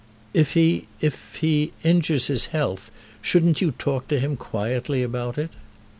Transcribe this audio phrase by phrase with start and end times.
[0.33, 2.89] "If he, if he, injures his health,
[3.21, 5.51] shouldn't you talk to him quietly about it?"